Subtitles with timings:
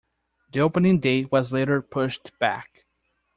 [0.51, 2.85] The opening date was later pushed back.